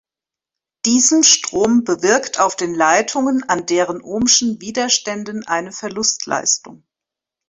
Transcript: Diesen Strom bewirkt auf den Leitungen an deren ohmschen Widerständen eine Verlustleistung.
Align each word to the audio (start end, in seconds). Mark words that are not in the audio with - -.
Diesen 0.85 1.23
Strom 1.23 1.83
bewirkt 1.83 2.39
auf 2.39 2.55
den 2.55 2.73
Leitungen 2.73 3.43
an 3.47 3.67
deren 3.67 4.01
ohmschen 4.01 4.59
Widerständen 4.59 5.45
eine 5.45 5.71
Verlustleistung. 5.71 6.87